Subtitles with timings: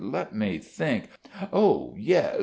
[0.03, 1.09] Let me think....
[1.53, 2.39] Oh, yes!